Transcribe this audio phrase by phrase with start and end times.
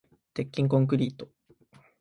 [0.33, 1.29] 鉄筋コンクリート